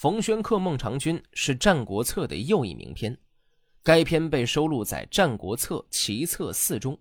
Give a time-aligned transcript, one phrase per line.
[0.00, 3.14] 冯轩克孟尝君是《战国策》的又一名篇，
[3.82, 6.98] 该篇被收录在《战国策·齐策四》中。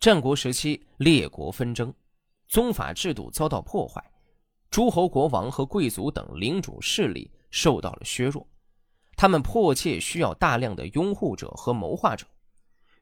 [0.00, 1.92] 战国时期，列国纷争，
[2.46, 4.02] 宗法制度遭到破坏，
[4.70, 8.48] 诸侯国王和贵族等领主势力受到了削弱，
[9.14, 12.26] 他们迫切需要大量的拥护者和谋划者，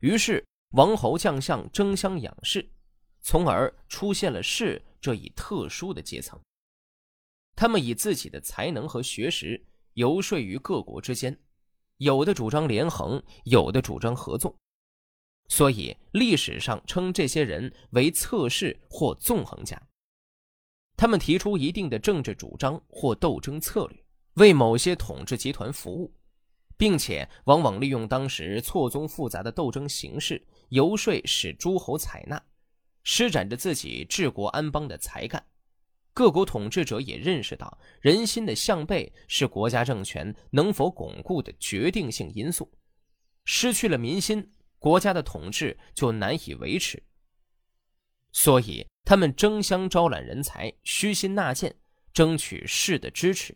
[0.00, 2.68] 于是王侯将相争相养士，
[3.20, 6.36] 从而出现了士这一特殊的阶层。
[7.56, 11.36] 他们以自己的才能和学识游说于各国之间，
[11.96, 14.54] 有的主张连横，有的主张合纵，
[15.48, 19.80] 所以历史上称这些人为策士或纵横家。
[20.98, 26.14] 他们提出一定的政治主张或斗争策略，为某些统治集团服务，
[26.76, 32.42] 并且往往利用当时错综复杂的斗争形势，游说使诸侯采纳，
[33.02, 35.42] 施展着自己治国安邦的才干。
[36.16, 42.72] 各国统治者也认识到，人心的向背是国家政权能否巩固的决定性因素。
[43.44, 47.02] 失去了民心，国家的统治就难以维持。
[48.32, 51.76] 所以，他们争相招揽人才，虚心纳谏，
[52.14, 53.54] 争取士的支持。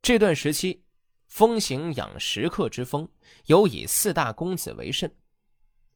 [0.00, 0.82] 这段时期，
[1.26, 3.06] 风行养食客之风，
[3.44, 5.14] 尤以四大公子为甚，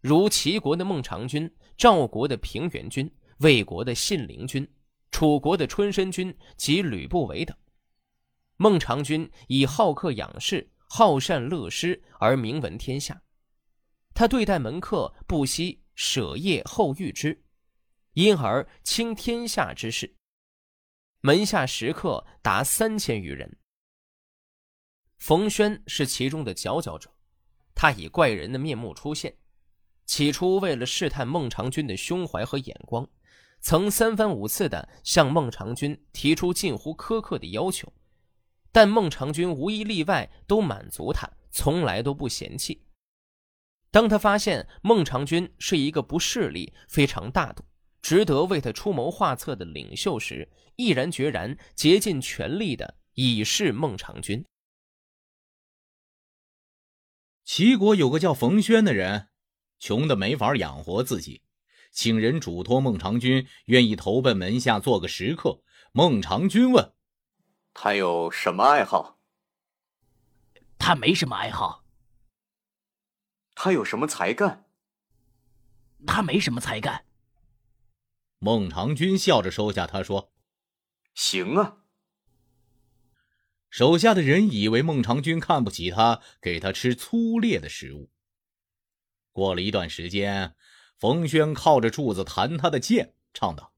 [0.03, 4.71] 如齐国的孟尝君、赵国的平原君、魏国的信陵君。
[5.15, 7.57] 楚国的春申君及吕不韦等，
[8.57, 13.23] 孟尝君以好客养士、好善乐施而名闻天下。
[14.13, 17.45] 他对待门客不惜舍业后遇之，
[18.15, 20.17] 因而倾天下之事。
[21.21, 23.57] 门下食客达三千余人。
[25.19, 27.09] 冯轩是其中的佼佼者，
[27.73, 29.37] 他以怪人的面目出现，
[30.07, 33.09] 起初为了试探孟尝君的胸怀和眼光。
[33.65, 37.91] 曾三番五次的向孟尝君提出近乎苛刻的要求，
[38.71, 42.85] 但孟尝君无一例外都满足他，从来都不嫌弃。
[43.91, 47.65] 当他发现孟尝君是一个不势利、非常大度、
[48.03, 54.45] 值得为他出谋划策的领袖时，毅然决然、竭尽全力的以示孟尝君。
[57.47, 59.29] 齐国有个叫冯轩的人，
[59.79, 61.44] 穷的没法养活自己。
[61.95, 65.63] 请人嘱托孟尝君愿意投奔门下做个食客。
[65.93, 66.93] 孟尝君问
[67.73, 69.21] ：“他有什么爱好
[70.77, 71.85] ？”“他没什么爱好。
[73.55, 74.69] ”“他有什么才干
[76.05, 77.07] ？”“他没什么才干。”
[78.39, 80.33] 孟尝君笑着收下，他说
[81.15, 81.85] ：“行啊。”
[83.71, 88.11] 手下的人以为孟尝君看不起他，给他吃粗劣的食物。
[89.31, 90.57] 过了一段时间。
[90.97, 93.73] 冯轩靠着柱子弹他的剑，唱道：“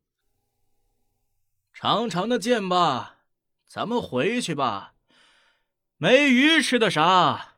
[1.72, 3.18] 长长的剑吧，
[3.66, 4.94] 咱们回去吧。
[5.96, 7.56] 没鱼吃的啥？”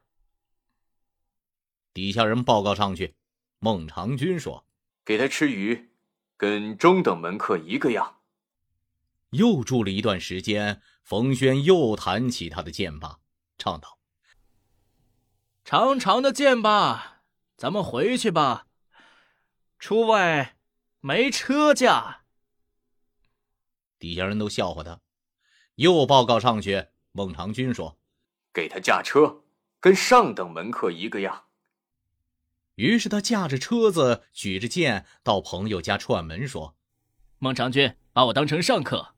[1.93, 3.17] 底下人报告上去，
[3.59, 4.65] 孟尝君说
[5.05, 5.91] ：“给他吃鱼，
[6.37, 8.21] 跟中等门客一个样。”
[9.31, 13.19] 又住了一段时间，冯轩又弹起他的剑吧，
[13.59, 13.99] 唱道
[15.65, 17.23] ：“长长的剑吧，
[17.57, 18.67] 咱们回去吧。”
[19.78, 20.56] 出外
[21.00, 22.25] 没车驾，
[23.99, 25.00] 底下人都笑话他。
[25.77, 27.97] 又报告上去，孟尝君说
[28.53, 29.44] ：“给他驾车，
[29.78, 31.44] 跟上等门客一个样。”
[32.75, 36.77] 于是他驾着车子，举着剑到朋友家串门，说
[37.38, 39.15] ：“孟尝君把我当成上客。”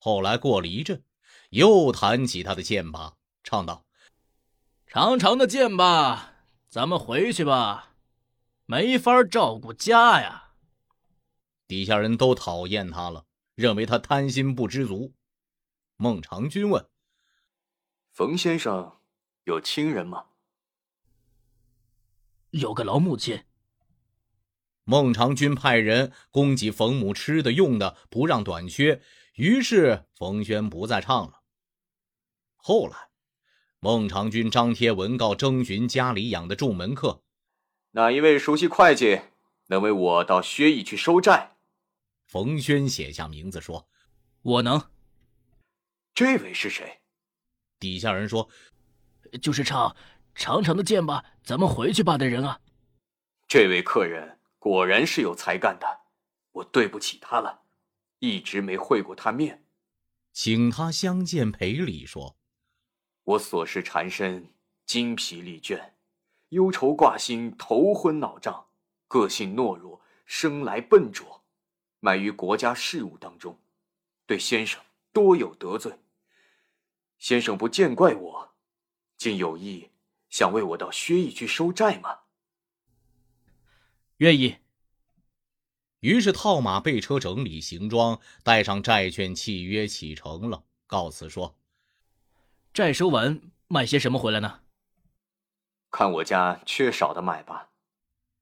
[0.00, 1.04] 后来过了一阵，
[1.50, 3.84] 又弹起他的剑吧，唱道
[4.86, 6.32] ：“长长的剑吧，
[6.70, 7.92] 咱们回去吧。”
[8.68, 10.54] 没法照顾家呀！
[11.68, 15.14] 底下人都讨厌他了，认为他贪心不知足。
[15.96, 16.88] 孟尝君问
[18.10, 18.98] ：“冯先生
[19.44, 20.26] 有亲人吗
[22.50, 23.44] ？”“有个老母亲。”
[24.82, 29.00] 孟尝君派人供给冯母吃的用的，不让短缺。
[29.34, 31.42] 于是冯轩不再唱了。
[32.56, 33.10] 后来，
[33.78, 37.22] 孟尝君张贴文告征询家里养的众门客。
[37.92, 39.22] 哪一位熟悉会计，
[39.66, 41.56] 能为我到薛邑去收债？
[42.26, 43.88] 冯轩写下名字说
[44.42, 44.90] ：“我能。”
[46.12, 47.00] 这位是谁？
[47.78, 48.48] 底下人说
[49.40, 49.96] ：“就是唱
[50.34, 52.60] 长长的剑吧，咱们回去吧的人啊。”
[53.48, 55.86] 这位客人果然是有才干的，
[56.52, 57.62] 我对不起他了，
[58.18, 59.64] 一直没会过他面，
[60.32, 62.04] 请他相见赔礼。
[62.04, 62.36] 说
[63.24, 64.52] ：“我琐事缠身，
[64.84, 65.92] 精疲力倦。”
[66.50, 68.66] 忧愁挂心，头昏脑胀，
[69.08, 71.42] 个性懦弱，生来笨拙，
[72.00, 73.58] 埋于国家事务当中，
[74.26, 74.80] 对先生
[75.12, 75.98] 多有得罪，
[77.18, 78.54] 先生不见怪我，
[79.16, 79.90] 竟有意
[80.28, 82.20] 想为我到薛邑去收债吗？
[84.18, 84.56] 愿意。
[86.00, 90.64] 于是套马备车，整理行装，带上债券契约启程了。
[90.86, 91.56] 告辞说
[92.72, 94.60] ：“债收完，买些什么回来呢？
[95.96, 97.70] 看我家缺少的买吧。”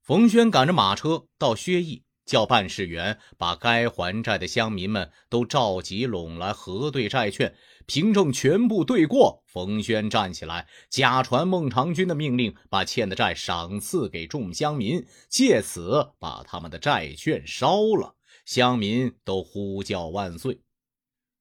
[0.03, 7.55] 冯轩赶着马车到薛邑，叫办事员把该还债的乡民们都召集拢来核对债券。
[7.87, 18.15] 凭证全部对过，冯轩站起来，假传孟尝君的命令，把欠的债赏赐给众乡民，借此把他们的债券烧了。
[18.43, 20.59] 乡民都呼叫万岁。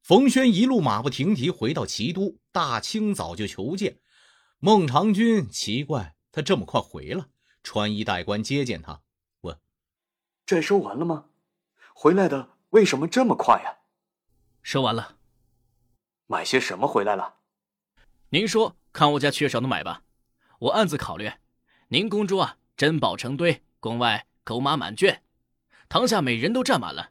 [0.03, 3.97] 冯轩一路马不停蹄回到齐都，大清早就求见
[4.65, 5.47] 孟尝君。
[5.51, 7.29] 奇怪，他这么快回了。
[7.63, 9.03] 穿衣戴冠接见他，
[9.43, 9.61] 问
[10.47, 11.27] ：“债收完了吗？
[11.95, 13.81] 回来的为什么这么快呀
[14.65, 15.19] ？”“收完了。”
[16.27, 17.41] 买些什么回来了？
[18.31, 20.03] 您说，看我家缺少的买吧。
[20.61, 21.31] 我暗自考虑，
[21.89, 25.23] 您宫中啊，珍宝成堆，宫外狗马满圈，
[25.91, 27.11] 堂下美人都站满了。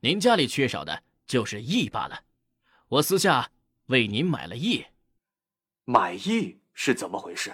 [0.00, 2.24] 您家里缺少的就是义罢了。
[2.88, 3.50] 我私下
[3.88, 4.86] 为您买了义。
[5.84, 7.52] 买义是怎么回事？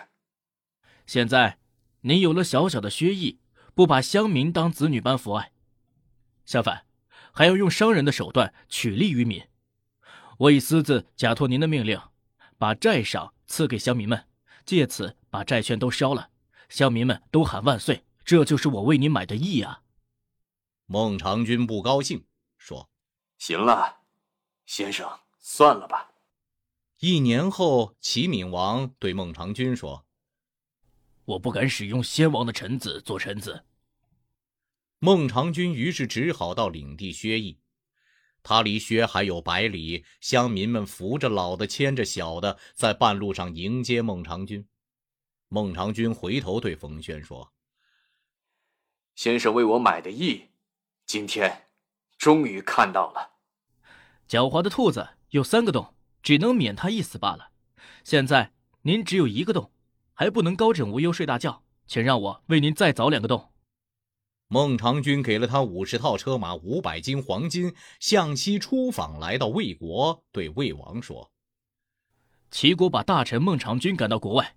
[1.07, 1.59] 现在
[2.03, 3.41] 您有了小小的薛邑，
[3.75, 5.51] 不把乡民当子女般抚爱，
[6.45, 6.85] 相反，
[7.33, 9.49] 还要用商人的手段取利于民。
[10.37, 11.99] 我已私自假托您的命令，
[12.59, 14.29] 把债赏赐给乡民们，
[14.67, 16.29] 借此把债券都烧了，
[16.69, 18.05] 乡民们都喊万岁。
[18.27, 19.85] 这就是我为您买的义啊！
[20.85, 22.27] 孟尝君不高兴，
[22.59, 22.91] 说
[23.39, 24.03] ：“行了，
[24.67, 26.11] 先生，算了吧。”
[27.07, 30.07] 一年后，齐闵王对孟尝君说
[31.27, 33.67] ：“我不敢使用先王的臣子做臣子。”
[35.01, 37.61] 孟尝君于是只好到领地薛邑。
[38.43, 44.67] 他离薛还有百里，乡民们扶着老的，牵着小的，在半路上迎接孟尝君。
[45.49, 47.53] 孟尝君回头对冯轩说
[49.15, 50.47] ：“先生为我买的邑，
[51.05, 51.67] 今天
[52.17, 53.33] 终于看到了。
[54.27, 55.95] 狡猾的兔子有三个洞，
[56.25, 57.51] 只能免他一死罢了。
[58.03, 59.71] 现在您只有一个洞，
[60.13, 63.53] 还不能高枕无忧睡大觉，请让我为您再凿两个洞。”
[64.49, 71.31] 孟尝君给了他五十套车马、五百斤黄金，向西出访，来到魏国，对魏王说
[72.51, 74.57] ：“齐国把大臣孟尝君赶到国外，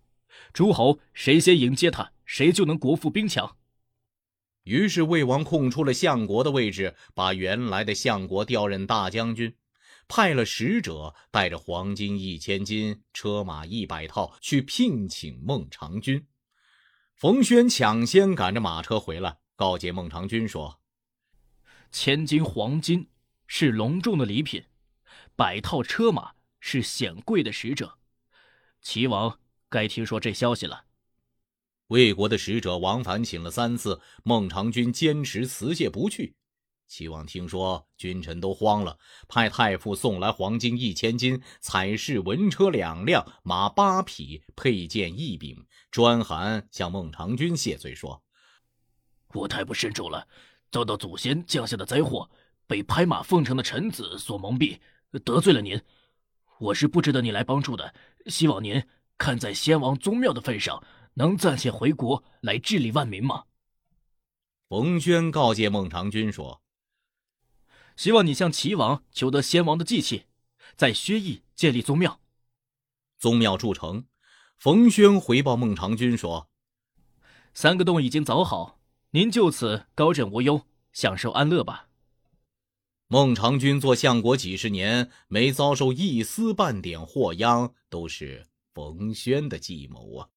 [0.54, 3.58] 诸侯谁先迎接他，谁就能国富兵强。”
[4.64, 9.56] 于是魏王空出了相国的位置，把原来的相国调任大将军，
[10.08, 16.26] 派了使者带着黄金一千斤、车马一百套去聘请孟尝君。
[17.16, 19.40] 冯轩抢先赶着马车回来。
[19.56, 20.80] 告诫孟尝君说
[21.92, 23.10] ：“千斤黄金
[23.48, 24.64] 是隆重的礼品，
[25.36, 27.98] 百套车马是显贵的使者。
[28.80, 30.86] 齐王该听说这消息了。”
[31.90, 36.37] 魏国的使者往返请了三次，孟尝君坚持辞谢不去。
[36.88, 38.98] 齐王听说，君臣都慌了，
[39.28, 48.24] 派太傅送来黄金一千斤，彩饰文车两辆，马八匹，佩剑一柄，专函向孟尝君谢罪说。
[49.34, 50.28] 我太不慎重了，
[50.72, 52.30] 遭到祖先降下的灾祸，
[52.66, 54.80] 被拍马奉承的臣子所蒙蔽，
[55.26, 55.80] 得罪了您。
[56.60, 57.94] 我是不值得你来帮助的，
[58.28, 58.82] 希望您
[59.18, 60.82] 看在先王宗庙的份上，
[61.16, 63.44] 能暂且回国来治理万民吗？
[64.70, 66.62] 冯轩告诫孟尝君说
[67.98, 70.24] ：“希望你向齐王求得先王的祭器，
[70.78, 72.22] 在薛邑建立宗庙。
[73.20, 74.06] 宗庙筑成，
[74.58, 76.50] 冯轩回报孟尝君说：
[77.54, 78.76] 三个洞已经凿好。”
[79.12, 81.88] 您就此高枕无忧，享受安乐吧。
[83.08, 90.30] 孟尝君做相国几十年，没遭受一丝半点祸殃，都是冯轩的计谋啊。